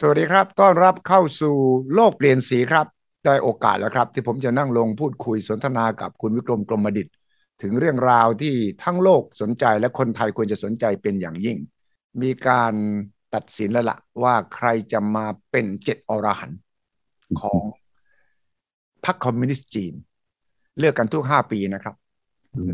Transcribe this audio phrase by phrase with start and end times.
[0.00, 1.56] สวัสดีครับ ต้อนรับเข้าสู่
[1.94, 2.86] โลกเปลี่ยนสีครับ
[3.24, 7.06] ได้โอกาสแล้วครับ ที่ผมจะนั่งลงพูดคุยสนทนากับคุณวิกรมกรมดิต
[7.62, 11.58] ถึงเรื่องราวที่ทั้งโลกสนใจและคนไทยควรจะสนใจเป็นอย่างยิ่ง
[12.22, 12.72] มีการ
[13.34, 16.50] ตัดสินแล้วละ่ะว่าใครจะมาเป็นเจ็ดอรหัน
[17.40, 17.62] ของ
[19.04, 19.94] พรรคคอมมิวนิสต์จีน
[20.78, 21.94] เลือกกันทุกห้าปีนะครับ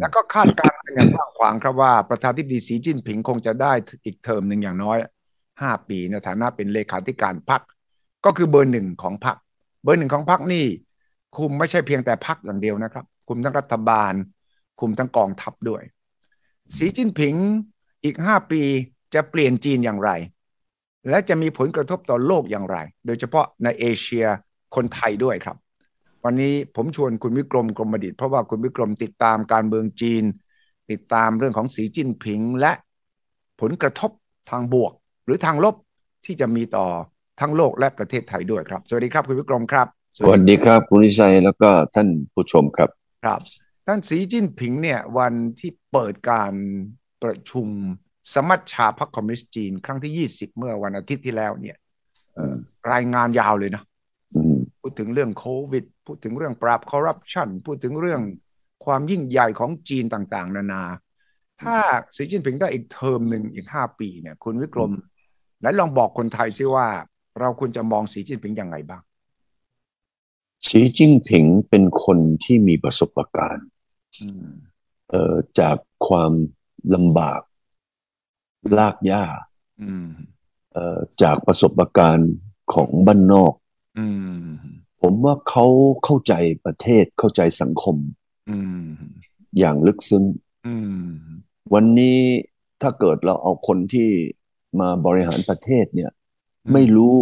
[0.00, 3.72] แล้วก็คาดการณ์กันอย่างกว้างขวางครับว่าประธานธิบดีสีจิ้นผิงคงจะได้
[4.04, 4.98] อีกเทอมหนึ่งอย่างน้อย
[5.60, 7.62] ห้าปีในฐานะเป็นเลขาธิการพรรค
[8.24, 9.36] ก็คือเบอร์หนึ่งของพรรค
[9.82, 10.64] เบอร์หนึ่งของพรรคนี่
[11.36, 14.12] คุมไม่ใช่เพียงแต่พรรคอย่างเดียวนะครับ คุมทั้งรัฐบาล
[14.80, 15.82] คุมทั้งกองทัพด้วย
[16.76, 17.34] สีจิ้นผิง
[18.04, 18.62] อีกห้าปี
[19.14, 20.10] จะเปลี่ยนจีนอย่างไร
[21.08, 22.76] และจะมีผลกระทบต่อโลกอย่างไร
[23.06, 24.26] โดยเฉพาะในเอเชีย
[24.74, 25.56] คนไทยด้วยครับ
[26.24, 30.24] วันนี้ผมชวนคุณวิกรมกรมดิตเพราะว่าคุณวิกรมติดตามการเมืองจีน
[30.90, 32.72] ติดตามเรื่องของสีจิ้นผิงและ
[33.60, 34.10] ผลกระทบ
[34.50, 34.92] ทางบวก
[35.24, 35.74] หรือทางลบ
[36.24, 36.86] ที่จะมีต่อ
[37.40, 39.86] ทั้งโลกและประเทศไทยด้วยครับ สวัสดีครับคุณวิกรมครับ
[40.18, 42.90] สวัสดีครับคุณนิชัยแล้วก็ท่านผู้ชมครับ
[43.24, 43.40] ครับ
[43.86, 46.52] ท่านสีจิ้นผิงเนี่ยวันที่เปิดการ
[47.22, 47.68] ประชุม
[48.34, 51.76] สมัชชาพรรคคอมมิวนิสต์จีน ครั้งที่ 20 เมื่อวันอาทิตย์ที่แล้วเนี่ย
[52.92, 53.82] รายงานยาวเลยนะ
[54.80, 58.20] พูดถึงเรื่องโควิด พูดถึงเรื่องปราบคอร์รัปชันพูดถึงเรื่อง
[58.84, 60.82] ความยิ่งใหญ่ของจีนต่างๆ นานา
[61.62, 61.76] ถ้า
[62.16, 64.92] สีจิ้นผิงได้อีกเทอมหนึ่งอีกห้าปีเนี่ย คุณวิกรม
[65.62, 66.86] และลองบอกคนไทยซิว่า
[67.40, 69.02] เราควรจะมองสีจิ้นผิงยังไงบ้าง
[70.68, 73.66] สีจิ้นผิงเป็นคนที่มีประสบการณ์
[75.10, 76.32] เอ่อจากความ
[76.94, 77.40] ลำบาก
[78.78, 79.24] ลากย่า
[80.72, 82.32] เอ่อจากประสบการณ์
[82.74, 83.54] ของบ้านนอก
[85.02, 85.66] ผมว่าเขา
[86.04, 87.96] เข้าใจประเทศเข้าใจสังคม
[89.58, 90.24] อย่างลึกซึ้ง
[91.74, 92.18] วันนี้
[92.80, 94.10] ถ้าเกิดเราเอาคนที่
[94.80, 96.10] มาบริหารประเทศเนี่ย
[96.72, 97.16] ไม่รู้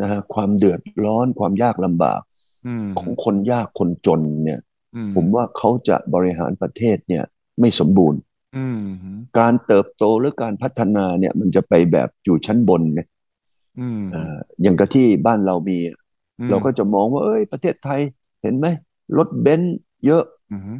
[0.00, 2.20] นะฮะความเดือดร้อนความยากลำบาก
[2.98, 4.60] ของคนยากคนจนเนี่ย
[5.14, 7.24] ผมว่าเขาจะบริหารประเทศเนี่ย
[7.60, 8.20] ไม่สมบูรณ์
[9.38, 13.00] การเติบโตหรือการพัฒนาเนี่ย มันจะไปแบบอยู่ชั้นบนไง
[14.62, 15.78] อย่างกับที่บ้านเรามี
[16.50, 18.00] เราก็จะมองว่า เอ้ย ประเทศไทย
[18.42, 18.66] เห็นไหม
[19.18, 19.76] รถเบนซ์
[20.06, 20.24] เยอะ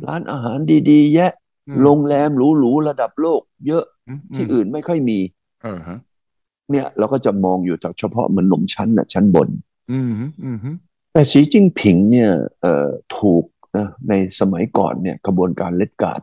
[0.06, 0.58] ร้านอาหาร
[0.90, 1.32] ดี ๆ แยะ
[1.82, 3.84] โรงแรมหรูๆระดับโลก เยอะ
[4.36, 5.18] ที่อื่นไม่ค่อยมี
[6.70, 9.48] เนี่ยเราก็จะมองอยู่แต่เฉพาะมันหนมชั้นนะชั้นบน
[11.12, 12.30] แต่สีจิ้งผิงเนี่ย
[12.60, 13.44] เอ่อถูก
[13.76, 16.20] นะในสมัยก่อนเนี่ยกระบวนการเล็ดกาด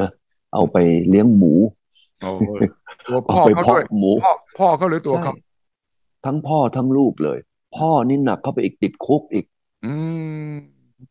[0.00, 0.10] นะ
[0.54, 0.76] เอาไป
[1.08, 1.52] เลี้ยงหมู
[2.20, 4.12] เอาไปเพาะหมู
[4.58, 5.34] พ่อเขาหรือตัวเขา
[6.24, 7.38] ทั้งพ่อทั้งลูกเลย
[7.76, 9.46] พ่อนี่หนักเข้าไปอีกติดคุกอีก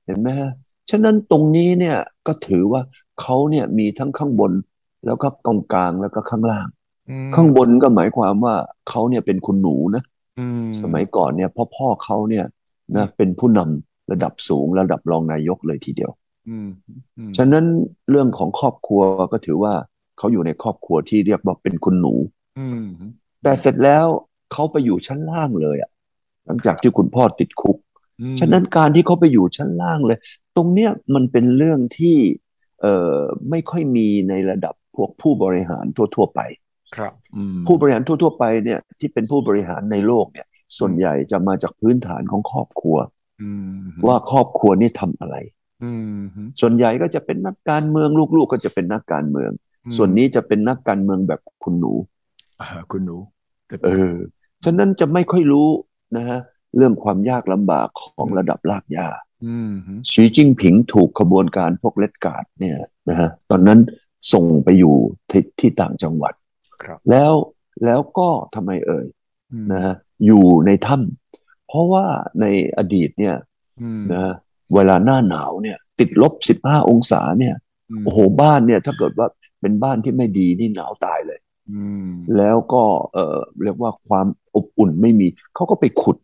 [0.06, 0.52] เห็นไหมฮะ
[0.90, 1.98] ฉะนั้นตรงนี้เนี่ย
[2.28, 2.82] ก็ถือว่า
[3.22, 4.52] เขาเนี่ยมีทั้งข้างบน
[5.06, 6.68] แล้วก็ตรงกลางแล้วก็ข้างล่าง
[7.36, 8.56] ข้างบนก็หมายความว่า
[8.90, 10.04] เขาเนี่ยเป็นคุณหนูนะ
[10.82, 12.46] สมัยก่อนเนี่ยพ่อพ่อเขาเนี่ย
[12.96, 16.12] นะเป็นผู้นำระดับสูงระดับรองนายกเลยทีเดียว
[17.38, 17.66] ฉะนั้น
[18.10, 19.02] เรื่องของครอบครัว
[19.32, 19.74] ก็ถือว่า
[20.18, 22.14] เขาอยู่ในครอบครัวที่เรียกว่าเป็นคุณหนู
[23.44, 24.06] แต่เสร็จแล้ว
[24.52, 25.92] เขาไปอยู่ชั้นล่างเลยอะ
[26.46, 27.78] หลังจากที่คุณพ่อติดคุก
[28.40, 30.20] ฉะนั้นการที่เขาไปอยู่ชั้นล่างเลย
[30.56, 32.18] ตรงเนี้ยมันเป็นเรื่องที่
[32.82, 35.86] เอ่อไม่ค่อยมีในระดับพวกผู้บริหาร
[36.16, 36.40] ทั่ว ๆ ไป
[36.98, 37.14] ครับ
[37.68, 40.48] ผู้บริหารทั่ว ๆ ไปเนี่ยที่เป็นผู้บริหารในโลกเนี่ย
[40.78, 42.98] ส่วนใหญ่จะมาจากพื้นฐานของครอบครัว
[44.08, 45.36] ว่าครอบครัวนี่ทำอะไร
[46.62, 49.52] ส่วนใหญ่ก็จะเป็นนักการเมืองลูกๆก็จะเป็นนักการเมือง
[49.98, 51.94] ส่วนนี้จะเป็นนักการเมืองแบบคุณหนู
[52.92, 53.18] คุณหนู
[53.86, 54.16] เออ
[54.66, 55.68] ฉะนั้นจะไม่ค่อยรู้
[56.16, 56.40] นะฮะ
[56.78, 59.08] เรื่องความยากลำบากของระดับลากยา
[60.10, 62.78] ชีจิ้งผิงถูกขบวนการพวกเลดการ์ดเนี่ย
[63.10, 63.80] นะฮะตอนนั้น
[64.34, 64.96] ส่งไปอยู่
[65.32, 66.34] ที่ที่ต่างจังหวัด
[67.12, 67.34] แล้ว
[67.86, 69.06] แล้วก็ทำไมเอ่ย
[69.72, 72.06] นะฮะอยู่ในถ้ำเพราะว่า
[72.42, 72.46] ใน
[72.78, 73.36] อดีตเนี่ย
[74.14, 74.34] นะ
[74.74, 77.56] เวลาหน้าหนาวเนี่ย ติดลบสิบห้าองศาเนี่ย
[78.04, 79.28] โอ้โหบ้านเนี่ย ถ้าเกิดว่า
[79.62, 81.40] เป็นบ้านที่ไม่ดีนี่หนาวตายเลย
[82.38, 86.18] แล้วก็เออเรียกว่าความอบอุ่นไม่มี เขาก็ไปขุด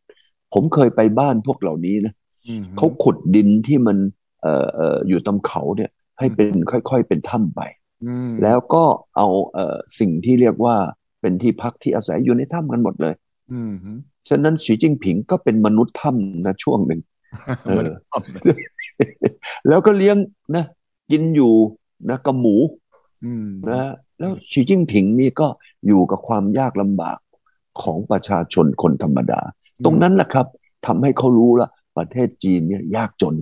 [0.54, 2.14] ผมเคยไปบ้านพวกเหล่านี้นะ
[2.78, 3.98] เขาขุดดินที่มัน
[4.42, 5.90] เอ่อเอ่ออยู่ตามเขาเนี่ย
[6.20, 7.62] ให้เป็นค่อยๆเป็นถ้ำไป
[8.44, 8.84] แล้วก็
[9.16, 10.76] เอาเอ่อสิ่งที่เรียกว่า
[11.22, 13.14] เป็นที่พักที่อาศัยอยู่ในถ้ำกันหมดเลย
[14.30, 17.02] ฉะนั้นสีจิ้งผิงก็เป็นมนุษย์ถ้ำนะช่วงหนึ่ง
[19.68, 20.18] แล้วก็เลี้ยง
[20.56, 20.66] นะ
[21.12, 21.54] กินอยู่
[22.10, 22.56] นะกับหมู
[23.70, 25.48] นะแล้วสีจิ้งผิงนี่ก็
[25.88, 27.18] อยู่กับความยากลำบาก
[27.82, 29.42] ของประชาชนคนธรรมดา
[29.86, 30.48] ตรงนั้นแหละครับ
[30.86, 33.36] ทำให้เขารู้ละประเทศจีนเนี่ยยากจน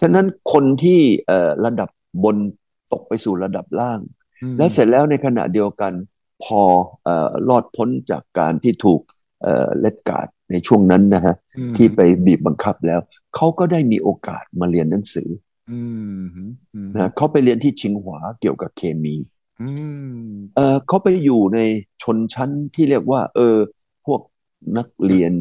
[0.00, 1.88] ฉะนั้นคนที่เอ่อระดับ
[2.24, 2.36] บน
[2.94, 4.00] ตกไปสู่ระดับล่าง
[4.58, 5.92] และเสร็จแล้วในขณะเดียวกัน
[6.44, 6.62] พพอ
[7.04, 9.00] เอ่อรอดพ้นจากการที่ถูก
[9.42, 11.34] เอ่อเลดการ์ดในช่วงนั้นนะฮะ
[11.76, 13.00] ที่ไปบีบบังคับแล้ว
[13.34, 15.28] เขาก็ได้มีโอกาสมาเรียนหนังสือ
[16.96, 19.16] นะเขาไปเรียนที่ชิงหวาเกี่ยวกับเคมี
[20.56, 21.58] เออเขาไปอยู่ใน
[22.02, 23.56] ชนชั้นที่เรียกว่า เออ
[24.06, 24.20] พวก
[24.78, 25.32] นักเรียน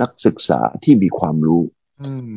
[0.00, 1.62] นักศึกษาที่มีความรู้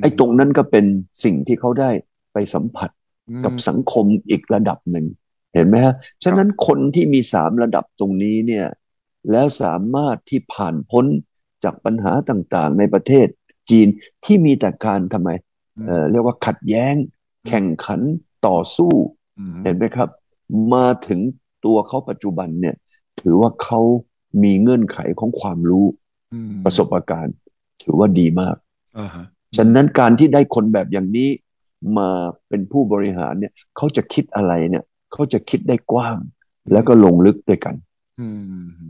[0.02, 0.86] ไอ้ตรงนั้นก็เป็น
[1.24, 1.92] สิ่งที่เขาได้
[2.34, 2.90] ไปสัมผัส
[3.46, 5.06] กับสังคมอีกระดับหนึ่ง
[5.54, 8.68] เห็นไหมฮะ ฉะนั้นคนที่มีสามระดับตรงนี้เนี่ย
[9.32, 11.06] แล้วสามารถที่ผ่านพ้น
[11.64, 13.28] จากปัญหาต่างๆ ในประเทศ
[13.70, 13.88] จีน
[14.26, 15.30] ที่มีแต่การทำไม
[15.88, 16.96] เอ่อเรียกว่าขัดแย้ง
[17.48, 18.02] แข่งขัน
[18.48, 18.94] ต่อสู้
[19.64, 20.10] เห็นไหมครับ
[20.74, 21.20] มาถึง
[21.66, 22.76] ตัวเขาปัจจุบันเนี่ย
[23.22, 23.80] ถือว่าเขา
[24.44, 25.86] มีเงื่อนไขของความรู้
[26.66, 27.36] ประสบการณ์
[27.84, 28.56] ถือว่าดีมาก
[29.58, 31.30] ฉะนั้นการที่ได้คนแบบอย่างนี้
[31.98, 32.10] มา
[32.50, 34.84] เป็นผู้บริหารเนี่ยเขาจะคิดอะไรเนี่ย
[35.14, 36.18] เขาจะคิดได้กว้าง
[36.72, 37.76] แล้วก็ลงลึกด้วยกัน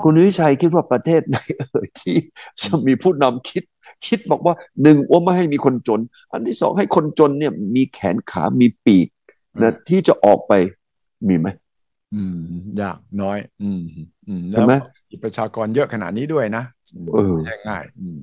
[0.01, 2.16] คุณวิชัยคิดว่าประเทศไหนเอ่ยที่
[2.62, 3.63] จะมีผู้นำคิด
[4.06, 6.01] คิดบอกว่าหนึ่งว่าไม่ให้มีคนจน
[6.31, 9.07] อันที่สองให้คนจนเนี่ย มีแขนขามีปีก
[9.62, 10.54] นะที่จะออกไป
[11.28, 11.48] มีไหม
[12.16, 12.38] อืม
[12.81, 13.81] ยากน้อย อืม
[14.28, 14.68] อืมแล้ว
[15.24, 16.63] ประชากรเยอะขนาดนี้ด้วยนะ
[17.13, 17.36] เออ
[17.69, 18.19] ง่ายอืม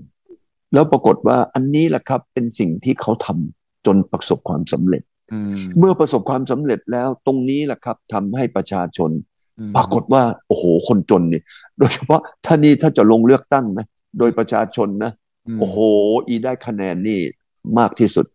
[0.73, 5.03] แล้วปรากฏว่าอันนี้แหละครับเป็นสิ่งที่เขาทำ จนประสบความสำเร็จ
[5.79, 9.11] เมื่อประสบความสำเร็จแล้วตรงนี้แหละครับทำให้ประชาชน
[9.77, 11.43] ปรากฏว่า โอ้โห คนจนเนี่ย
[11.79, 13.87] โดยเฉพาะท่านี้ถ้าจะลงเลือกตั้งนะ
[14.19, 15.13] โดยประชาชนนะ
[15.59, 15.79] โอ้โห
[16.27, 17.21] อีได้คะแนนนี่
[17.79, 18.27] มากที่สุด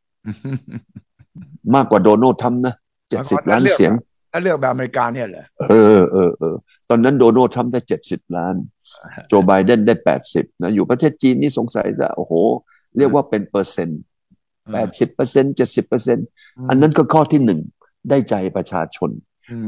[1.76, 2.74] มากกว่าโดนัลด์ทำนะ
[3.10, 3.94] เจ็ดสิบล้านเสียง
[4.32, 6.56] ถ้าเลือกแบบอเมริกาเนี่ยเหรอเออเออเออ
[6.90, 8.56] ตอนนั้นโดนัลด์ทำได้เจ็ดสิบล้าน
[9.28, 12.34] โจไบเดนได้แปดสิบนะอยู่ประเทศจีนนี่สงสัยจะโอ้โห
[12.98, 14.02] เรียกว่าเป็นเปอร์เซ็นต์
[14.74, 16.28] แปดสิบเปอร์เซ็นต์เจ็ดสิบเปอร์เซ็นต์
[16.70, 17.60] อันนั้นก็ข้อที่หนึ่ง
[18.10, 19.10] ได้ใจประชาชน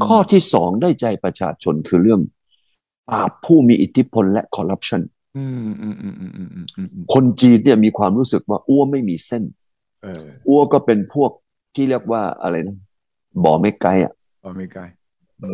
[0.06, 2.20] ข้อที่สองได้ใจประชาชนคือเรื่อง
[3.08, 5.02] ปราบผู้มีอิทธิพลและคอร์รัปชัน
[7.14, 9.44] คนจีนเนี่ยมีความรู้สึกว่าอ้วไม่มีเส้น
[10.48, 11.30] อ้วก็เป็นพวก
[11.74, 12.76] ที่เรียกว่าอะไรนะ
[13.44, 14.12] บ่อไม่ไกลอะ
[14.44, 14.82] บ่อไม่ไกล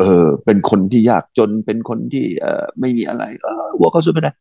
[0.00, 4.32] เออ เป็นคนที่ยากจนเป็นคนที่เออไม่มีอะไร เออหัวเขาสู้ไม่ได้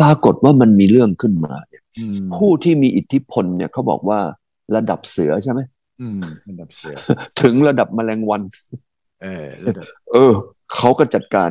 [0.00, 1.82] ปรากฏว่ามันมีเรื่องขึ้นมาเนี่ย
[2.36, 4.20] ผู้ที่มีอิทธิพลเนี่ยเขาบอกว่า
[4.76, 5.60] ระดับเสือใช่ไหม
[6.48, 6.96] ระดับเสือ
[7.42, 8.42] ถึงระดับแมลงวัน
[9.22, 9.46] เออ
[10.12, 10.34] เออ
[10.74, 11.50] เขาก็จัดการ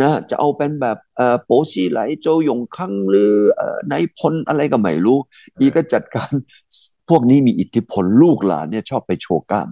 [0.00, 5.18] นะจะเอาเป็นแบบเอ่อโปชีไหลโจยงคังหรือเอ่อนายพลอะไรก็ไม่รู้
[5.60, 6.30] อีก็จัดการ
[7.08, 9.68] พวกนี้มีอิทธิพลลูกหลานเนี่ยชอบไปโชว์กล้าม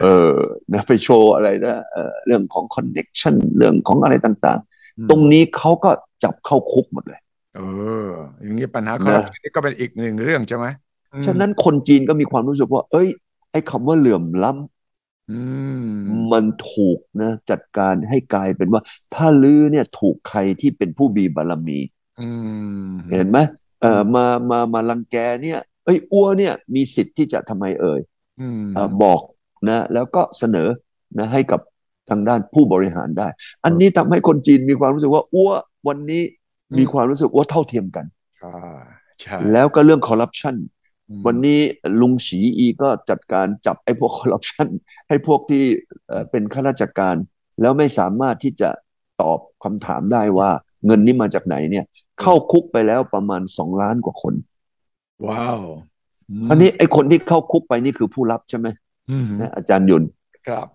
[0.00, 0.36] เออ
[0.72, 5.90] นะไปโชว์อะไรนะเออเรื่องของคอนเน็ชันเรื่องของอะไรต่างๆ ตรงนี้เขาก็
[6.24, 7.20] จับเข้าคุกหมดเลย
[7.56, 7.60] เอ
[8.06, 8.08] อ
[8.42, 10.66] อย่างนี้ปัญหาคอร์รัปชันนี่ก็เป็นอีกหนึ่งเรื่องใช่ไหม
[11.26, 13.08] ฉะนั้นคนจีนก็มีความรู้สึกว่า เอ้ย
[13.50, 18.82] ไอ้คำว่าเหลื่อมล้ำมันถูกนะจัดการให้กลายเป็นว่า
[19.14, 21.78] ถ้าลือเนี่ยถูกใครที่เป็นผู้มีบารมี
[23.12, 23.38] เห็นไหม
[23.80, 28.00] เออมามามาลังแกเนี่ย เอ้ยอ้วเนี่ยมีสิทธิ์ที่จะทำไมเอ่ย
[29.02, 29.20] บอก
[29.68, 30.68] นะ แล้วก็เสนอ
[31.18, 31.60] นะให้กับ
[32.10, 33.28] ทางด้านผู้บริหารได้
[33.64, 35.50] อันนี้ทำให้คนจีนมีความรู้สึกว่าอ้ว
[35.88, 36.22] วันนี้
[36.78, 38.06] มีความรู้สึกว่าเท่าเทียมกัน
[39.52, 40.54] แล้วก็เรื่องคอร์รัปชัน
[41.26, 41.60] วันนี้
[42.00, 44.68] ลุงฉีอีก็จัดการจับไอ้พวกคอร์รัปชัน
[45.08, 45.64] ให้พวกที่
[46.30, 47.16] เป็นข้าราชการ
[47.60, 48.70] แล้วไม่สามารถที่จะ
[49.22, 50.50] ตอบคำถามได้ว่า
[50.86, 51.84] เงินนี้มาจากไหนเนี่ย
[52.20, 54.34] เข้าคุกไปแล้วประมาณสองล้านกว่าคน
[55.28, 55.60] ว้าว
[56.50, 58.66] อันนี้ไอ้คนที่เข้าคุกไปนี่คือผู้รับใช่ไหม
[59.40, 60.04] นะอาจารย์ยุน
[60.48, 60.66] ครับ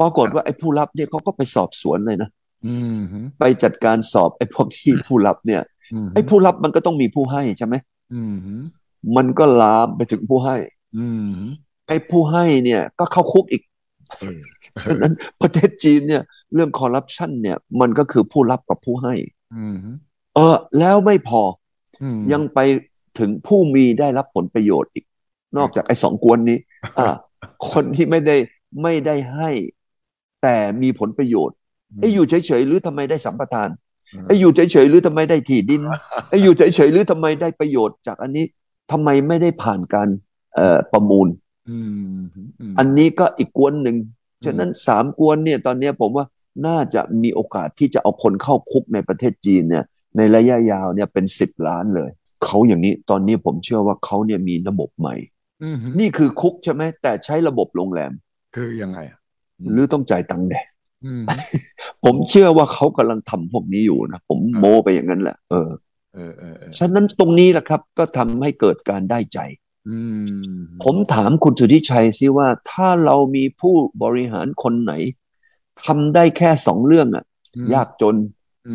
[0.00, 2.30] ปรากฏว่าไอ้ผู้รับเนี่ยเขาก็ไปสอบสวนเลยนะ
[3.38, 5.62] ไปจัดการสอบไอ้พวกที่ผู้รับเนี่ย
[6.14, 7.74] ไอ้ผู้รับมันก็ต้องมีผู้ให้ใช่ไหม
[9.16, 10.56] มันก็ลามไปถึงผู้ให้
[11.86, 13.62] ไอ้ผู้ให้เนี่ย ก็เข้าคุกอีก
[14.86, 16.22] ฉะนั้นประเทศจีนเนี่ย
[16.54, 19.14] เรื่องคอร์รัปชันเนี่ย มันก็คือผู้รับกับผู้ให้
[20.34, 21.42] เออ แล้วไม่พอ
[22.32, 22.58] ยังไป
[23.18, 25.04] ถึงผู้มีได้รับผลประโยชน์อีก
[25.56, 26.58] นอกจากไอ้สองกวนนี้
[26.98, 27.14] อ่า
[27.70, 28.36] คนที่ไม่ได้
[28.82, 29.50] ไม่ได้ให้
[30.42, 31.56] แต่มีผลประโยชน์
[32.00, 33.68] ไอ้อยู่เฉยๆหรือทำไมได้สัมปทาน
[34.26, 35.82] ไอ้อยู่เฉยๆหรือทำไมได้ที่ดิน
[36.30, 38.44] ไอ้อยู่เฉยๆหรือทำไมได้ประโยชน์จากอันนี้
[38.90, 40.08] ทำไมไม่ได้ผ่านการ
[40.54, 41.28] เอ่อประมูล
[42.78, 43.96] อันนี้ก็อีกกวนหนึ่ง
[44.44, 46.26] ฉะนั้นสามกวนเนี่ยตอนนี้ผมว่า
[46.66, 49.84] น่าจะมีโอกาสที่จะเอาคนเข้าคุกในประเทศจีนเนี่ย
[50.16, 52.10] ในระยะยาวเนี่ยเป็นสิบล้านเลย
[52.44, 55.16] เขาอย่างนี้ตอนนี้ผมเชื่อว่าเขาเนี่ยมีระบบใหม่
[55.98, 58.12] นี่คือคุกใช่ไหมแต่ใช้ระบบโรงแรม
[58.54, 58.98] คือยังไง
[59.72, 60.66] หรือต้องจ่ายตังค์แดด
[62.04, 65.91] ผมเชื่อว่าเขากำลังทำพวกนี้อยู่นะ ผมโมไปอย่างนั้นแหละเออเออเออ
[66.78, 69.38] ฉะนั้นตรงนี้แหละครับ ก็ทำให้เกิดการได้ใจ
[70.84, 74.92] ผมถามคุณสุทธิชัยซิว่าถ้าเรามีผู้บริหารคนไหน
[75.84, 77.24] ทำได้แค่สองเรื่องอะ
[77.74, 78.16] ยากจน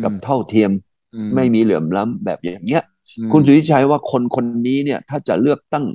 [0.04, 0.70] กับเท่าเทียม
[1.34, 2.84] ไม่มีเหลื่อมล้ำแบบอย่างเงี้ย
[3.32, 5.86] คุณสุริชัยว่าคนคนนี้เนี่ย ถ้าจะเลือกตั้ง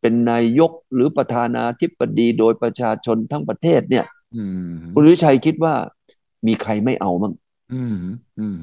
[0.00, 4.04] เป็นนายกหรือประธานาธิบดีโดยประชาชนทั้งประเทศเนี่ย
[4.94, 5.74] คุณสุริชัยคิดว่า
[6.46, 7.32] มีใครไม่เอามั้ง
[7.74, 7.96] อืม
[8.40, 8.56] อืม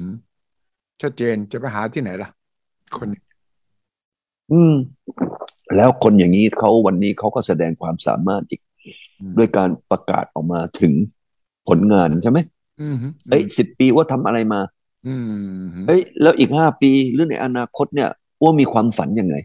[1.04, 2.30] ชัดเจนจะไปหาที่ไหนล่ะ
[2.96, 3.08] คน
[4.52, 4.74] อืม
[5.76, 8.60] แล้วคนอย่างนี้เขาวันนี้เขาก็แสดงความสามารถอีก
[9.38, 10.92] ด้วยการประกาศออกมาถึง
[11.68, 12.38] ผลงานใช่ไหม
[13.28, 14.60] เอ้ยสิบปีว่าทำอะไรมา
[15.86, 18.10] เอ้ยแล้วอีกห้าปีหรือในอนาคตเนี่ย
[18.42, 19.36] ว่ามีความฝันยังไง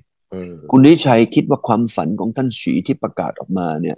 [0.71, 3.97] คุณนิชัยคิดว่าความฝันของท่านสีที่ประกาศออกมาเนี่ย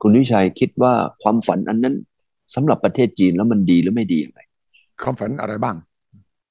[0.00, 1.94] คุณนิชัยคิดว่าความฝันอันนั้น
[2.54, 4.40] สำหรับประเทศจีนแล้วมันดีหรือไม่ดียังไง
[5.02, 5.76] ความฝันอะไรบ้าง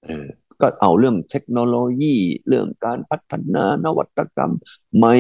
[0.06, 0.28] เออ
[0.62, 2.16] ก็เอาเรื่องเทคโนโลยี
[2.48, 4.54] เรื่องการพัฒนานวัตกรรม
[4.98, 5.14] ใหม่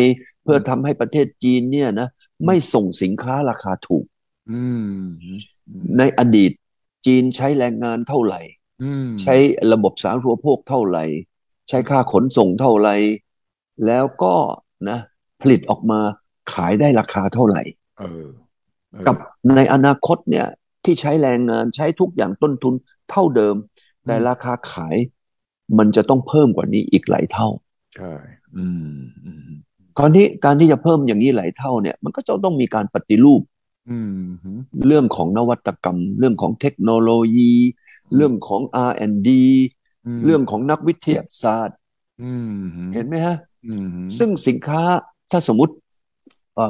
[0.43, 2.07] เพื่อทำให้ประเทศจีนเนี่ยนะ
[2.45, 4.05] ไม่ส่งสินค้าราคาถูก
[5.97, 6.51] ในอดีต
[7.05, 8.41] จีนใช้แรงงานเท่าไหร่
[9.21, 9.35] ใช้
[9.73, 11.03] ระบบสาธารณูปโภคเท่าไหร่
[11.69, 12.95] ใช้ค่าขนส่งเท่าไหร่
[13.85, 14.35] แล้วก็
[14.89, 14.99] นะ
[15.41, 15.99] ผลิตออกมา
[16.53, 17.61] ขายได้ราคาเท่าไหร่
[19.07, 19.15] กับ
[19.55, 20.47] ในอนาคตเนี่ย
[20.85, 22.73] ที่ใช้แรงงานใช้ทุกอย่างต้นทุน
[23.09, 23.55] เท่าเดิม
[24.05, 24.95] แต่ราคาขาย
[25.77, 27.47] มันจะต้องเพิ่มกว่านี้อีกหลายเท่า
[27.95, 28.13] ใช่
[28.57, 28.93] อืม
[29.97, 33.41] คราวนี้การที่จะเพิ่มอย่างนี้หลายเท่าเนี่ย มันก็จะต้องมีการปฏิรูป
[34.87, 37.53] เรื่องของนวัตกรรม เรื่องของเทคโนโลยี
[38.15, 39.29] เรื่องของ R&D
[40.25, 41.77] เรื่องของนักวิทยาศาสตร์
[42.93, 43.37] เห็นไหมฮะ
[44.17, 44.81] ซึ่งสินค้า
[45.31, 45.73] ถ้าสมมติ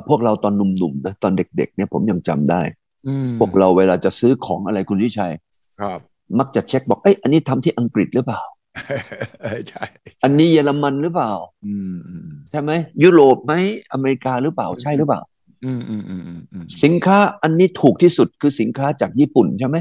[0.07, 2.61] พวกเราตอนหนุ่มๆนะตอนเด็ก ๆ เนี่ยผมยังจำได้
[3.39, 5.33] พวกเราเวลาจะซื้อของอะไรคุณวิชัย
[5.79, 5.99] ครับ
[6.39, 8.41] มักจะเช็คบอกเอ้ยอันนี้ทำที่อังกฤษหรือเปล่า
[9.69, 9.83] ใช่
[10.23, 11.31] อันนี้เยอรมันหรือเปล่า
[12.51, 12.71] ใช่ไหม
[13.03, 13.53] ยุโรปไหม
[13.93, 15.21] อเมริกาหรือเปล่าใช่หรือเปล่า
[16.83, 19.77] สินค้าอันนี้ถูกที่สุดคือสินค้าจากญี่ปุ่นใช่ไหม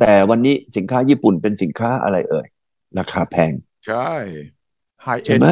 [0.00, 2.46] แต่วันนี้สินค้าญี่ปุ่นเป็นสินค้าอะไรเอ่ย
[2.98, 3.52] ราคาแพง
[3.86, 4.10] ใช่
[5.26, 5.46] ใช่ไหม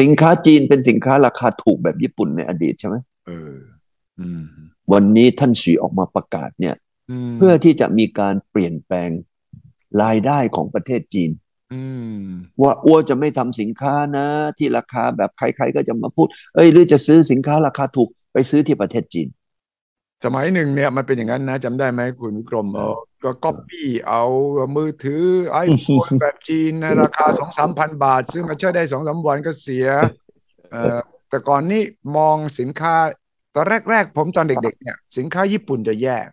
[0.00, 3.54] สินค้าจีนเป็นสินค้าราคาถูกแบบญี่ปุ่นในอดีตใช่ไหมเออ
[4.92, 6.74] วันนี้ท่านสีออกมาประกาศเนี่ย
[7.36, 9.10] เพื่อที่จะมีการเปลี่ยนแปลง
[10.02, 11.30] รายได้ของประเทศจีน
[12.62, 14.26] ว่าอ้วจะไม่ทำสินค้านะ
[14.58, 19.28] ที่ราคาแบบใคร ๆ ก็จะมาพูด เอ้ยหรือจะซื้อสินค้าราคาถูกไปซื้อที่ประเทศจีน
[20.24, 22.68] สมัยหนึ่งเนี่ยมันเป็นอย่างนั้นนะจำได้ไหมคุณกรม
[23.24, 24.24] ก็ก๊อปปี้เอา
[24.76, 29.86] มือถือไอโฟนแบบจีนในราคาสองสามพันบาท ซื้อมาใช้ได้สองสาวันก็เสีย
[30.70, 31.82] เอ่อแต่ก่อนนี้
[32.16, 32.94] มองสินค้า
[33.54, 36.28] ตอนแรก ๆ ผมตอนเด็ก ๆ เนี่ย สินค้าญี่ปุ่นจะแย่เ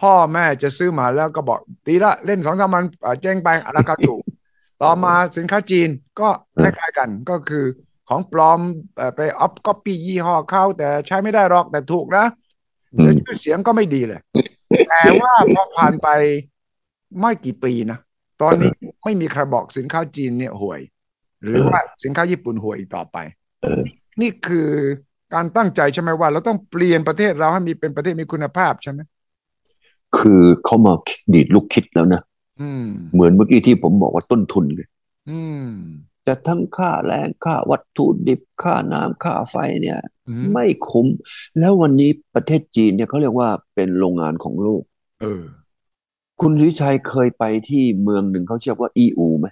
[0.00, 2.84] พ่อแม่จะซื้อมาแล้วก็บอกตีละเล่นสองสามวัน
[3.20, 4.22] เจ๊งไปราคาถูก
[4.82, 5.88] ต่อมาสินค้าจีน
[6.20, 6.28] ก็
[6.62, 7.64] คล้ายๆกันก็คือ
[8.08, 8.60] ของปลอม
[9.16, 12.24] ไปออฟก๊อปปี้ยี่ห้อเข้า แต่ใช้ไม่ได้หรอกแต่ถูกนะ
[12.96, 14.20] แต่ชื่อเสียงก็ไม่ดีเลย
[14.88, 16.08] แต่ว่าพอผ่านไป
[17.20, 17.98] ไม่กี่ปีนะ
[18.42, 18.70] ตอนนี้
[19.04, 20.80] ไม่มีใครบอกสินค้าจีนเนี่ยห่วย
[21.42, 23.16] หรือว่าสินค้าญี่ปุ่นห่วยอีกต่อไป
[24.20, 24.68] นี่คือ
[25.34, 29.00] การตั้งใจใช่ไหมว่า เราต้องเปลี่ยนประเทศเราให้มีเป็นประเทศมีคุณภาพใช่ไหม
[30.16, 30.92] คือเขามา
[31.34, 32.20] ดีดลูกคิดแล้วนะ
[33.12, 34.88] เหมือนเมื่อกี้ที่ผมบอกว่าต้นทุนเลย
[36.26, 39.98] จะทั้งค่าแรงค่าวัตถุดิบค่าน้ำค่าไฟเนี่ย
[40.52, 41.06] ไม่คุ้ม
[41.58, 44.82] แล้ววันนี้ประเทศจีนเนี่ยเขาเรียกว่าเป็นโรงงานของโลก
[45.20, 45.42] เออ
[46.40, 49.46] คุณลิชัยเคยไปที่เมืองหนึ่งเขาเรียกว่าอีอูไหม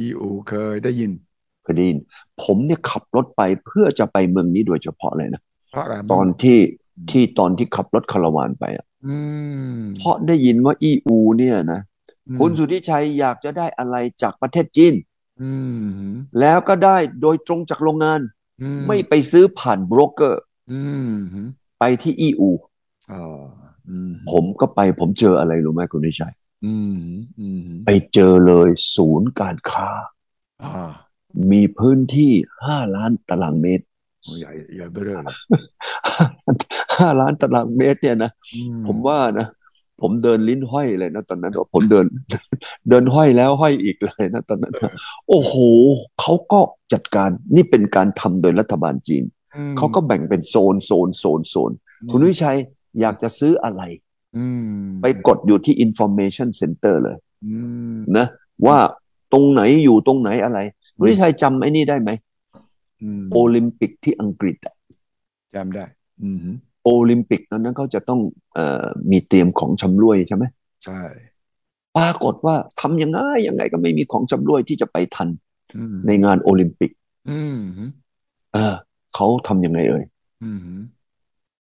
[0.00, 1.10] อีอูเคยได้ยิน
[1.62, 1.98] เคยได้ยิน
[2.42, 5.42] ผมเนี่ยขับรถไปเพื่อจะไปเมืองนี้โดยเฉพาะเลยนะ
[6.12, 6.58] ตอนที่
[7.10, 8.86] ที่ตอนที่ขับรถคาราวานไปอะ
[9.96, 11.80] เพราะได้ยินว่าอีอูเนี่ยนะ
[12.38, 14.94] คุณสุทธิชัยอยากจะได้อะไรจากประเทศจีน
[16.40, 18.20] แล้วก็ได้โดยตรงจากโรงงาน
[18.88, 20.42] ไม่ไปซื้อผ่านโบรกเกอร์
[21.78, 22.50] ไปที่อีอู
[24.30, 26.34] ผมก็ไปผมเจออะไรรู้ไหมคุณนิชัย
[27.84, 29.90] ไปเจอเลยศูนย์การค้า
[31.52, 32.32] มีพื้นที่
[32.66, 33.84] ห้าล้านตารางเมตร
[34.40, 35.16] ใหญ่ใหญ่เบ้อเลย
[36.98, 38.30] ห้าล้านตารางเมตรเนี่ยนะ
[38.86, 39.46] ผมว่านะ
[40.00, 42.06] ผมเดินลิ้นห้อยเลยนะตอนนั้นผมเดิน
[42.88, 44.74] เดินห้อยแล้วห้อยอีกเลยนะตอนนั้น
[45.28, 45.54] โอ้โห
[46.20, 46.60] เขาก็
[46.92, 49.24] จัดการนี่เป็นการทำโดยรัฐบาลจีน
[49.76, 51.72] เขาก็แบ่งเป็นโซนโซนโซนโซน
[52.10, 52.58] คุณวิชัย
[53.00, 53.82] อยากจะซื้ออะไร
[55.02, 57.16] ไปกดอยู่ที่ information center เลย
[58.16, 58.26] นะ
[58.66, 58.78] ว่า
[59.32, 60.58] ตรงไหนอยู่ตรงไหนอะไร
[60.98, 62.10] คุณวิชัยจำไอ้นี่ได้ไหม
[63.32, 64.74] โอลิมปิกที่อังกฤษอะ
[65.54, 65.84] จำได้
[66.84, 68.20] โอลิมปิกตอนนั้นเขาจะต้อง
[68.54, 70.44] เอ่อมีเตรียมของชำร่วยใช่ไหม
[70.84, 71.00] ใช่
[71.96, 75.28] ปรากฏว่าทำยังไงยังไงก็ไม่มีของชำร่วยที่จะไปทัน
[76.06, 76.90] ในงานโอลิมปิก
[78.54, 78.74] เออ
[79.14, 80.04] เขาทำยังไงเอ่ย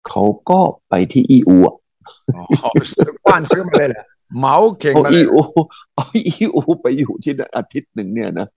[0.09, 0.59] เขาก็
[0.89, 1.57] ไปที่อีอู
[3.25, 4.03] กว้านซื้อมาเลยแหละ
[4.37, 5.41] เหมาเข่งมาเลยเอาอีอู
[5.95, 8.47] เอาอีอูไปอยู่ที่นั่นอาทิตย์หนึ่งเนี่ยนะ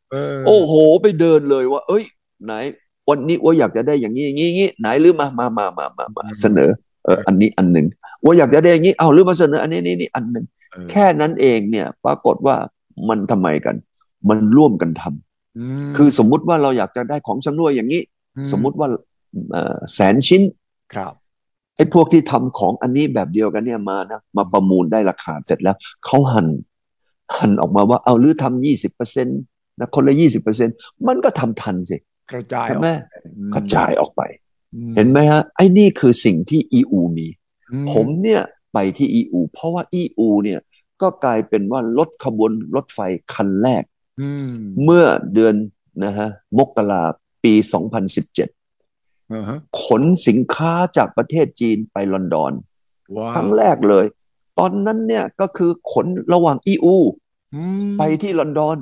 [0.47, 2.04] โอ้โห ไปเดินเลยว่า เอ้ย
[2.44, 2.52] ไหน
[3.08, 6.70] วันนี้ว่าอยากจะได้อย่างนี้อย่างนี้งี้ไหนหรือมามามามามามาเสนอ
[7.04, 7.87] เอออันนี้อันหนึ่ง
[8.25, 10.46] ว่าอยากจะได้อย่างนี้เอาหรือมาเสนอ อันนี้นี่นี่อันหนึ่ง
[10.90, 12.56] แค่นั้นเองเนี่ย ปรากฏว่า
[13.08, 13.76] มันทำไมกัน
[14.28, 18.02] มันร่วมกันทำคือสมมุติว่าเราอยากจะได้ของชำร่วยอย่างนี้
[18.50, 18.88] สมมุติว่า
[19.94, 20.42] แสนชิ้น
[20.94, 21.14] ครับ
[21.76, 26.46] ไอ้พวกที่ทำของอันนี้แบบเดียวกันเนี่ยมานะมาประมูลได้ราคาเสร็จแล้วเขาหัน
[27.38, 29.40] หันออกมาว่าเอาหรือทำยี่สิบเปอร์เซ็นต์
[29.80, 30.75] นะคนละยี่สิบเปอร์เซ็นต์
[31.06, 31.96] มันก็ทำทันสิ
[32.33, 32.88] กระจายใช่ไหม
[33.54, 34.23] กระจายออกไป
[34.97, 37.26] เห็นไหมฮะ ไอ้นี่คือสิ่งที่ EU มี
[37.93, 40.61] ผมเนี่ยไปที่ EU เพราะว่า EU เนี่ย
[41.02, 42.99] ก็กลายเป็นว่ารถขบวนรถไฟ
[43.35, 43.85] คันแรก
[44.85, 45.04] เมื่อ
[45.35, 45.54] เดือน
[46.04, 46.28] นะฮะ
[46.59, 47.02] มกรา
[47.45, 47.54] ปี
[48.90, 52.52] 2017ขนสินค้าจากประเทศจีนไปลอนดอน
[53.35, 54.04] ครั้งแรกเลย
[54.59, 56.97] ตอนนั้นเนี่ยก็คือขนระหว่างอีอู
[57.99, 58.76] ไปที่ลอนดอน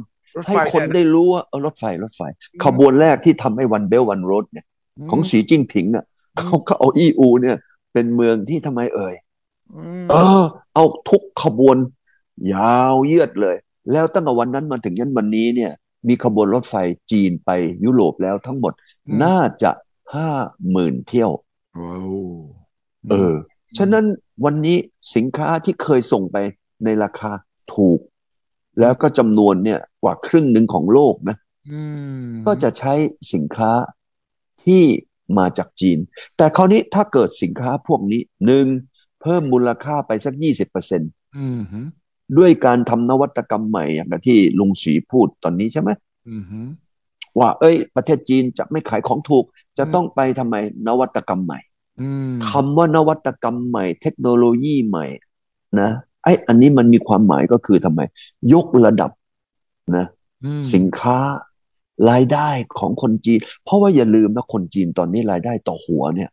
[0.47, 2.23] ให้คนได้รู้ว่าเออรถไฟรถไฟ
[2.65, 4.67] ขบวนแรกที่ทำให้วันเบลวันโรดเนี่ย
[5.11, 6.05] ของสีจิ้งผิงเนี่ย
[6.39, 7.57] เขาก็เอาอีอูเนี่ย
[7.93, 9.15] เป็นเมืองที่ทำไมเอ่ย
[10.11, 10.43] เออ
[10.75, 11.77] เอาทุกขบวน
[12.55, 13.57] ยาวเยืดเลย
[13.93, 15.73] แล้วตั้งแต่วันนั้นมาถึงยันวันนี้เนี่ย
[16.09, 16.75] มีขบวนรถไฟ
[17.11, 17.51] จีนไป
[17.85, 18.73] ยุโรปแล้วทั้งหมด
[19.23, 19.71] น่าจะ
[20.15, 20.29] ห้า
[20.71, 21.31] หมื่นเที่ยว
[23.11, 23.35] เออ
[23.79, 24.05] ฉะนั้น
[24.45, 24.77] วันนี้
[25.15, 26.37] สินค้าที่เคยส่งไป
[26.85, 27.31] ในราคา
[27.75, 27.99] ถูก
[28.81, 31.37] แล้วก็จำนวนเนี่ยกว่าครึ่งหนึ่งของโลกนะ
[32.47, 32.93] ก็จะใช้
[33.33, 33.73] สินค้า
[34.65, 34.85] ที่
[35.39, 35.99] มาจากจีน
[36.37, 38.67] แต่คราวนี้ถ้าเกิดสินค้าพวกนี้หนึ่ง
[39.21, 41.11] เพิ่มมูลค่าไปสักยี่สิบเปอร์เซ็นต์
[42.39, 45.91] ด้วยการทำนวัตกรรมใหม่อย่างที่ลุงสีพูดตอนนี้ใช่ไหม
[47.39, 49.45] ว่า เอ้ย ประเทศจีนจะไม่ขายของถูก
[49.79, 50.55] จะต้องไปทำไม
[50.89, 51.61] นวัตกรรมใหม่
[52.49, 55.07] คำว่านวัตกรรมใหม่ เทคโนโลยีใหม่
[55.81, 55.91] นะ
[56.23, 58.01] ไอ้อันนี้มันมีความหมายก็คือทำไม
[58.53, 59.11] ยกระดับ
[59.97, 60.07] นะ
[60.75, 61.19] สินค้า
[62.11, 66.31] รายได้ของคนจีน เพราะว่าอย่าลืมนะคนจีนตอนนี้รายได้ต่อหัวเนี่ย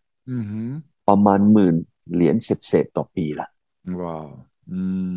[1.07, 1.75] ประมาณหมื่น
[2.13, 3.47] เหรียญเศษต่อปีละ
[4.03, 4.29] ว้าว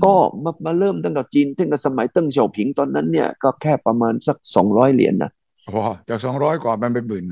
[0.05, 5.31] ก็มามาเริ่มตั้งแต่จีนตั้งแต่สมัยเติ้งเฉียวผิงตอนนั้นเนี่ยก็แค่ประมาณสักสองร้อยเหรียญนะ
[5.77, 7.25] ว้าจากสองร้อยกว่ามันไปหมื่น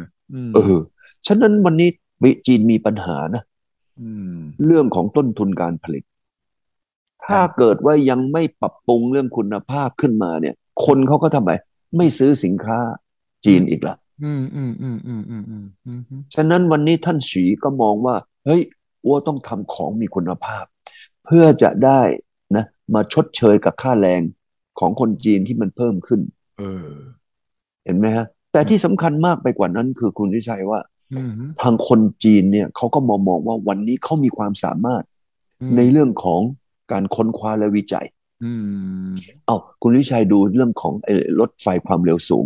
[0.54, 0.78] เออ
[1.26, 1.88] ฉะนั้นวันนี้
[2.46, 3.42] จีนมีปัญหานะ
[4.66, 6.04] เรื่องของต้นทุนการผลิต
[7.26, 10.54] ถ้าเกิดว่ายังไม่ปรับปรุงเรื่องคุณภาพขึ้นมาเนี่ย
[10.84, 11.50] คนเขาก็ทำไม
[11.96, 12.78] ไม่ซื้อสินค้า
[13.44, 18.62] จีนอีกละอืมอืมอืมอืมอืมอืมฉะนั้นวันนี้ท่านฉีก็มองว่า เฮ้ย
[19.04, 20.64] อัวต้องทำของมีคุณภาพ
[21.24, 22.00] เพื่อจะได้
[22.56, 24.20] นะมาชดเชยกับค่าแรง
[24.78, 26.20] ของคนจีนที่มันเพิ่มขึ้น
[26.58, 26.88] เออ
[27.84, 30.80] เห็นไหมฮะ แต่ที่สำคัญมากไปกว่านั้นคือคุณวิชัยว่า
[31.62, 35.04] ทางคนจีนเนี่ยเขาก็มองมองว่าวันนี้เขามีความสามารถ
[35.76, 36.40] ในเรื่องของ
[36.92, 38.06] การค้นคว้าและวิจัย
[39.46, 40.94] เอาคุณวิชัยดูเรื่องของ
[41.40, 42.44] รถไฟความเร็วสูง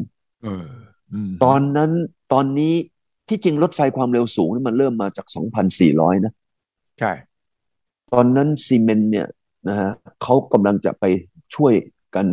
[1.45, 1.91] ตอนนั้น
[2.33, 2.75] ตอนนี้
[3.29, 6.33] ที่จริงรถไฟความเร็วสูงนี่มันเริ่มมาจากสองพันสี่ร้อยนะ
[7.01, 7.13] ใช่
[8.13, 9.27] ตอนนั้นซีเมนเนี่ย
[9.69, 9.91] นะฮะ
[10.23, 11.05] เขากำลังจะไป
[11.55, 11.73] ช่วย
[12.15, 12.27] กัน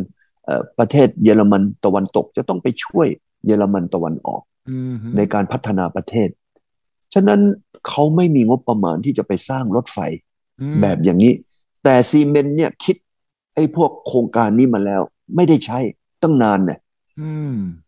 [0.80, 3.08] ประเทศเยอรมันตะวันตก จะต้องไปช่วย
[3.46, 4.42] เยอรมันตะวันออก
[5.18, 6.30] ในการพัฒนาประเทศ
[7.14, 7.40] ฉะนั้น
[7.88, 10.00] เขาไม่มีงบประมาณที่จะไปสร้างรถไฟ
[10.82, 11.34] แบบอย่างนี้
[11.84, 12.96] แต่ซีเมนต์เนี่ยคิด
[13.56, 15.02] ไอ้พวกโครงการนี้มาแล้ว
[15.36, 15.80] ไม่ได้ใช้
[16.22, 16.80] ตั้งนานเนี่ย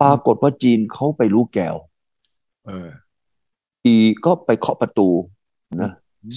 [0.02, 1.76] ปรากฏว่าจีนเขาไปรู้แก้ว
[3.86, 5.10] อีก็ไปเคาะประตู
[5.82, 5.92] นะ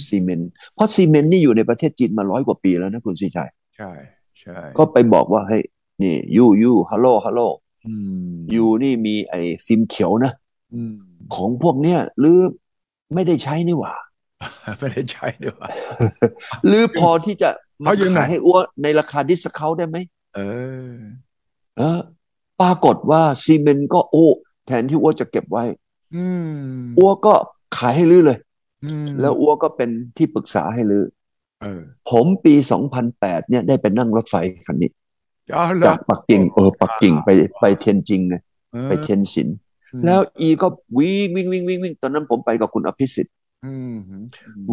[0.07, 3.91] ซีเมนต์เพราะซีเมนต์นี่อยู่ในประเทศจีนมาร้อยกว่าปีแล้วนะคุณสิชัยใช่
[4.39, 5.57] ใช่ก็ไปบอกว่าให้
[6.03, 7.41] นี่ยูยูฮัลโหลฮัลโหล
[8.55, 10.33] ยูนี่มีไอ้ซิมเขียวนะ
[11.35, 12.37] ของพวกเนี้ยหรือ
[13.13, 13.93] ไม่ได้ใช้นี่หว่า
[14.79, 15.69] ไม่ได้ใช้นี่หว่า
[16.67, 17.49] หรือพอที่จะ
[17.85, 19.97] มาขายให้อ้วในราคาดิสคาวได้ไหม
[20.35, 20.39] เอ
[20.93, 20.95] อ
[21.77, 21.99] เออ
[22.61, 24.25] ปรากฏว่าซีเมนต์ก็โอ้
[24.67, 25.63] แทนที่อ้วจะเก็บไว้
[26.97, 27.33] อ้วก็
[27.77, 28.39] ขายให้ลือเลย
[29.21, 31.03] แล้วอ้วก็เป็นที่ปรึกษาให้ลือ
[32.09, 34.35] ผมปีสองพันแปดเนี่ยได้ไปนั่งรถไฟ
[34.67, 34.91] คันนี้
[35.87, 38.35] จากปักกิ่งเออปักกิ่งไปไปเทียนจิงไง
[38.87, 39.47] ไปเทียนสิน
[40.05, 43.33] แล้วอีก็วิ่งวิ่งวิ่งวิ่งวิ่งตอนนั้นผมไปกับคุณอภิสิทธิ์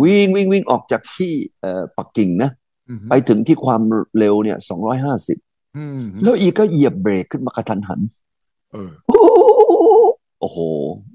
[0.02, 2.50] วิ่งวิ่งวิ่งออกจากที่เอ่อปักกิ่งนะ
[3.10, 3.82] ไปถึงที่ความ
[4.18, 5.38] เร็วเนี่ยสองร้อยห้าสิบ
[6.22, 8.00] แล้วอีก็เหยียบเบรกขึ้นมากระทันหัน
[10.40, 10.58] โอ้โห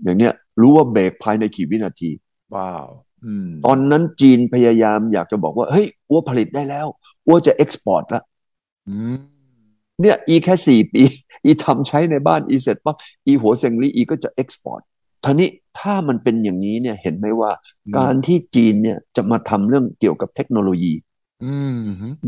[0.03, 2.09] อย่างเนี้ย รู้ว่าเบรกภายในกี่วินาที
[2.55, 2.87] ว้าว
[3.65, 6.87] ตอนนั้นจีนพยายามอยากจะบอกว่า เฮ้ยอ้วผลิตได้แล้ว
[7.27, 8.21] อั๊วจะ export ละ
[10.01, 11.03] เนี่ย อีแค่สี่ปี
[11.45, 14.81] อีทำใช้ในบ้าน อีเสร็จปั๊บอีหัวเซงลี่อีก็จะ export
[15.23, 17.51] ทีนี้ถ้ามันเป็นอย่างนี้เนี่ยเห็นไหมว่า
[17.97, 20.93] การที่จีนเนี่ยจะมาทำเรื่องเกี่ยวกับเทคโนโลยี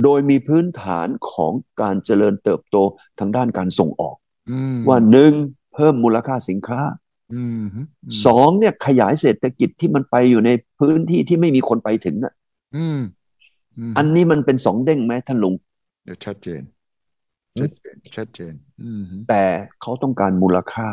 [0.03, 1.51] โดยมีพื้นฐานของ
[1.81, 2.77] การเจริญเติบโต
[3.19, 4.15] ทางด้านการส่งออก
[4.87, 5.33] ว่าหนึ่ง
[5.73, 6.79] เพิ่มมูลค่าสินค้า
[8.25, 10.49] สองเนี่ยขยายเศรษฐกิจที่มันไปอยู่ใน
[10.79, 12.33] พื้นที่ที่ไม่มีคนไปถึงอะ
[13.97, 15.53] อันนี้มันเป็นสองเด้งไหมท่านลุง
[16.25, 16.61] ชัดเจน
[17.59, 18.53] ชัดเจนชัดเจน
[19.29, 19.43] แต่
[19.81, 20.87] เขาต้องการมูลค่า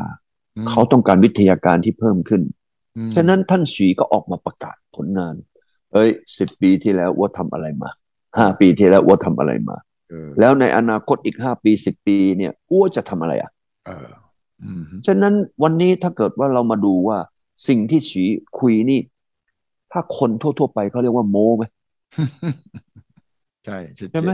[0.68, 2.42] เขาต้องการวิทยาการที่เพิ่มขึ้น
[3.14, 5.34] ฉะนั้นท่านสีก็ออกมาประกาศผลงาน
[5.92, 7.90] เอ้ยสิบปีที่แล้วว่าทำอะไรมา
[8.38, 9.76] ห้าปีที่แล้วว่าทำอะไรมา
[10.40, 13.52] แล้วในอนาคตอีกห้าปีสิบปีเนี่ยอ้วจะทำอะไรอะ
[15.06, 17.18] ฉะนั้นวันนี้ถ้าเกิดว่าเรามาดูว่า
[17.68, 18.24] สิ่งที่ฉี
[18.58, 19.00] คุยนี่
[19.92, 21.64] ถ้าคนทั่ว ๆ ไปเขาเรียกว่าโมไหม
[23.64, 23.78] ใช่
[24.12, 24.32] ใช่ไหม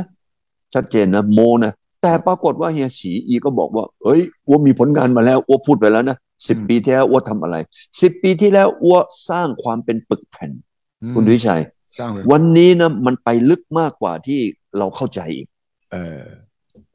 [0.75, 1.73] ชัดเจนนะโมนะ
[2.05, 6.17] แต่ปรากฏว่าเฮียฉีอีก็บอกว่าเอ้ยอ้วมีผลงานมาแล้วอ้วพูดไปแล้วนะ
[6.49, 7.57] สิบปีที่แล้วอ้วทำอะไร
[8.01, 10.51] สิบปีที่แล้วอ้วสร้างความเป็นปึกแผ่น
[11.15, 11.63] คุณวิชัย
[12.31, 14.41] วันนี้นะมันไปลึกมากกว่าที่
[14.79, 15.49] เราเข้าใจอีก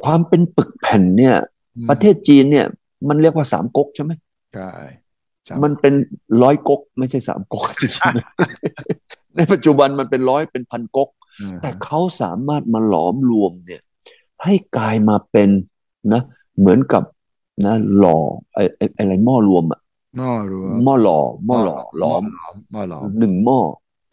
[0.03, 1.35] ความเป็นปึกแผ่นเนี่ย
[1.89, 2.65] ประเทศจีนเนี่ย
[3.09, 4.11] มันเรียกว่าสามก๊กใช่ไหม
[5.45, 5.93] ใช่มันเป็น
[6.43, 11.09] ร้อยก๊กไม่ใช่สามก๊กจริงๆในปัจจุบันมันเป็นร้อยเป็นพันก๊ก
[11.61, 13.81] แต่เขาสามารถมาหลอมรวมเนี่ย
[14.43, 15.49] ให้กลายมาเป็น
[16.13, 16.21] นะ
[16.59, 17.03] เหมือนกับ
[17.65, 18.17] นะหล่อ
[18.53, 18.63] ไอ้
[18.97, 19.81] อะไรหม้อรวมอะ
[20.17, 22.23] หม้อรวมหม้อหล่อหม้อหล่อหลอม
[22.71, 23.59] หม้อหลอมหนึ่งหม้อ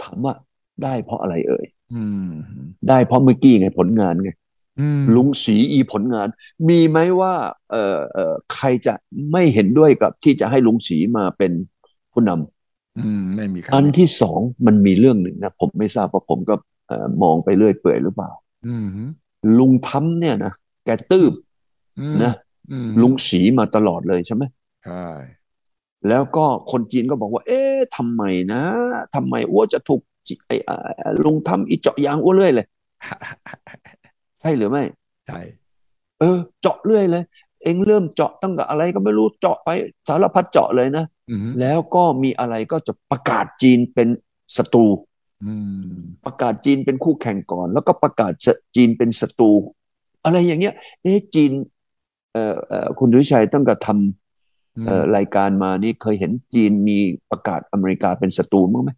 [0.02, 0.34] ถามว่า
[0.82, 1.66] ได้เพราะอะไรเอ่ย
[2.88, 4.30] ได้เพราะเมื่อกี้ไงผลงานไง
[5.14, 6.28] ลุงสีอีผลงาน
[6.68, 7.32] มีไหมว่า
[7.70, 8.94] เอ่อเอ่อใครจะ
[9.32, 11.52] ไม่เห็นด้วยกับที่จะให้ลุงสีมาเป็น
[12.12, 16.54] ผู้นำอืมไม่มีอันที่สองมันมีเรื่องหนึ่งนะผมไม่ทราบเพราะผมก็
[17.22, 18.30] มองไปเรื่อยเปื่อยหรือเปล่า
[19.58, 20.52] ลุงทำเนี่ยนะ
[20.84, 21.32] แกตืบ
[22.24, 22.32] นะ
[23.02, 24.42] ลุงสีมาตลอดเลยใช่ไหม
[24.84, 25.06] ใช่
[26.08, 28.62] แล้วก็คนจีนก็บอกว่า เอ๊ะทำไมนะ
[29.14, 30.00] ทำไมอ้วจะถูก
[30.46, 30.56] ไอ้
[31.24, 32.66] ลุงทำอีเจาะยางอ้วเรื่อยเลย
[34.40, 34.82] ใช่หรือไม่
[35.26, 35.40] ใช่
[36.20, 37.22] เออ เจาะเรื่อยเลย
[37.62, 39.68] เองเริ่มเจาะตั้งแต่อะไรก็ไม่รู้เจาะไป
[40.08, 41.04] สารพัดเจาะเลยนะ
[41.60, 44.08] แล้วก็มีอะไรก็จะประกาศจีนเป็น
[44.56, 44.86] ศัตรู
[46.24, 48.32] ประกาศจีนเป็นคู่แข่งก่อน แล้วก็ประกาศ
[48.76, 49.52] จีนเป็นศัตรู
[50.24, 51.52] อะไรอย่างเงี้ย เอ๊ะจีน
[52.32, 56.98] เอ่อเอ่อคุณดุชัยตั้งแต่ทำเอ่อรายการมานี่เคยเห็นจีนมี
[57.30, 58.90] ประกาศอเมริกาเป็นศัตรูมั้งไหม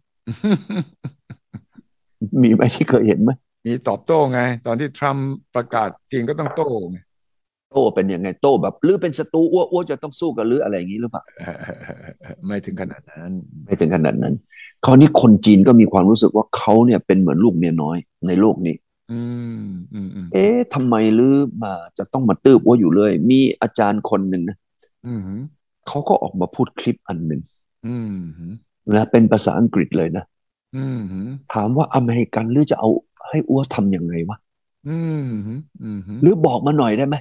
[2.41, 3.31] มีไหมที่เคยเห็นไหม
[3.65, 6.97] มีตอบโต้ไง ตอนที่ทรัมป์ประกาศจีนก็ต้องโต้ไง
[7.71, 11.23] โต้เป็นยังไงโต้แบบหรือเป็นศัตรูอ้วอ้วจะต้องสู้กันหรืออะไรอย่างนี้หรือเปล่า
[12.45, 13.31] ไม่ถึงขนาดนั้น
[13.65, 14.33] ไม่ถึงขนาดนั้น
[14.85, 18.75] คราวนี้คนจีนก็มีความรู้สึกว่าเขาเนี่ยเป็นเหมือนลูกเมียน้อยในโลกนี้
[19.11, 19.21] อื
[19.63, 24.57] มอืมเอ๊ะทำไมหรือมาจะต้องมาตืบว่าอยู่เลย มีอาจารย์คนหนึ่งนะ
[25.87, 27.41] เขาก็ออกมาพูดคลิปอันหนึ่ง
[28.95, 30.25] นะเป็นภาษาอังกฤษเลยนะ
[31.53, 32.89] ถามว่าอเมริกันหรือจะเอา
[33.29, 34.37] ให้อ้วทำยังไงวะ
[36.21, 37.15] หรือบอกมาหน่อยได้ไหม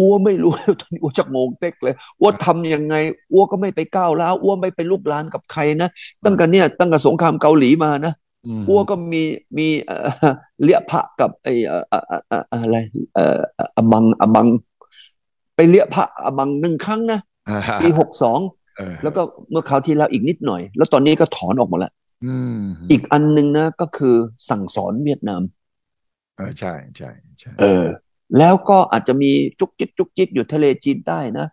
[0.00, 2.94] อ้วไม่รู้ตอนนี้อ้วจะงงเต็กเลยอ้วทำยังไง
[3.32, 5.90] อ้วก็ไม่ไปก้าวแล้วอ้วไม่ไปลุกลานกับใครนะ
[6.24, 8.14] ตั้งแต่เนี่ยตั้งแต่สงครามเกาหลีมานะ
[8.68, 9.22] อ้วก็มี
[9.58, 9.68] มี
[10.62, 11.54] เลี้ยพระกับไอ้
[12.52, 12.76] อะไร
[13.14, 13.40] เอ่อ
[13.76, 14.46] อบังอบัง
[15.56, 17.20] ไปเลี้ยพระอบังหนึ่งครั้งนะ
[17.80, 18.40] ปีหกสอง
[19.02, 21.92] แล้วก็เมื่อคราวที่แล้วอีกนิดหน่อย แล้วตอนนี้ก็ถอนออกมาแล้ว
[22.90, 24.14] อีกอันหนึ่งนะ ก็คือ
[24.50, 25.42] สั่งสอนเวียดนาม
[26.36, 27.84] เออใช่ใช่ใช่เออ
[28.38, 31.46] แล้วก็อาจจะมีจุกจิกจุกจิกอยู่ทะเลจีนใต้นะ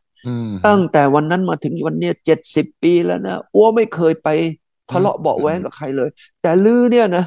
[0.68, 4.30] ตั้งแต่วันนั้นมาถึงวันเนี้ยเจ็ดสิบปีแล้วนะอ้วไม่เคยไป
[4.92, 6.10] ทะเลาะเบาแวงกับใครเลย
[6.42, 7.26] แต่ลือเนี่ยนะ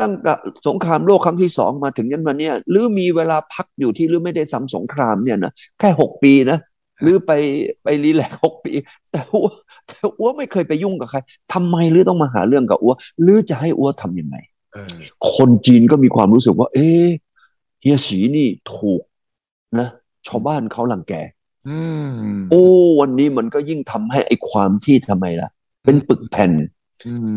[0.00, 0.32] ตั้งแต่
[0.68, 6.58] สงครามโลกครั้งที่สองมาถึงยันวันเนี้ยลือมีเวลาพักอยู่ที่ลือไม่ได้ซ้ำสงครามเนี่ยนะแค่หกปีนะ
[7.04, 7.32] ลือไป
[7.82, 8.72] ไปรีแลกหกปี
[9.10, 9.46] แต่อ้ว
[9.88, 11.18] แต่อ้วไม่เคยไปยุ่งกับใคร
[11.52, 12.94] ทำไมลือต้องมาหาเรื่องกับอ้ว
[13.26, 14.36] ลือจะให้อ้วทำยังไง
[15.34, 16.88] คนจีนก็มีความรู้สึกว่า เอ๊
[17.82, 19.02] เฮียสีนี่ถูก
[19.78, 19.88] นะ
[20.26, 21.14] ชาวบ้านเขาหลังแก
[22.50, 22.64] โอ้
[23.00, 25.48] วันนี้มันก็ยิ่งทำให้ไอ้ความที่ทำไมล่ะ
[25.84, 26.52] เป็นปึกแผ่น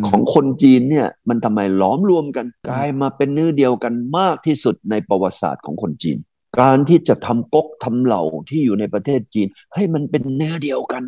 [0.08, 6.17] ของคนจีนเนี่ย มันทำไมล้อมรวมกันกลายมาเป็นเนื้อเดียวกันมากที่สุดในประวัติศาสตร์ของคนจีน
[6.62, 11.04] การที่จะทำก๊กทำเหล่าที่อยู่ในประเทศจีน ให้มันเป็นเนื้อเดียวกัน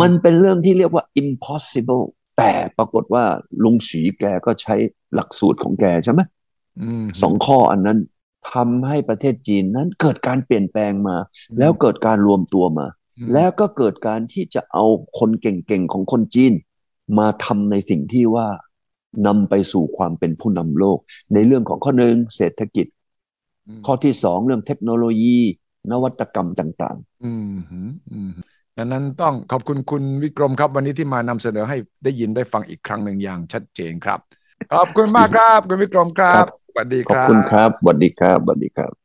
[0.00, 2.04] มันเป็นเรื่องที่เรียกว่า impossible
[2.38, 3.24] แต่ปรากฏว่า
[3.64, 4.74] ลุงสีแกก็ใช้
[5.14, 6.20] หลักสูตรของแกใช่ไหม
[7.22, 7.98] สองข้ออันนั้น
[8.52, 11.16] ทำให้ประเทศจีนนั้นเกิดการเปลี่ยนแปลงมา
[11.58, 12.86] แล้วเกิดการรวมตัวมา
[13.32, 14.84] แล้วก็เกิดการที่จะเอา
[15.18, 16.52] คนเก่งๆของคนจีน
[17.18, 18.48] มาทำในสิ่งที่ว่า
[19.26, 20.98] นำไปสู่ความเป็นผู้นำโลก
[21.34, 22.86] ในเรื่องของข้อหนึ่งเศรษฐกิจ
[23.86, 25.38] ข้อที่สองเรื่องเทคโนโลยี
[25.90, 27.56] นวัตกรรมต่างๆอืม
[28.12, 28.30] อืม
[28.76, 34.20] ดังนั้นต้องขอบคุณคุณวิกรมครับ วันนี้ที่มานำเสนอให้ได้ยินได้ฟังอีกครั้งหนึ่งอย่างชัดเจนครับ
[34.72, 39.01] ขอบคุณมากครับ คุณวิกรมครับ สวัสดีครับขอบคุณครับสวัสดีครับสวัสดีครับ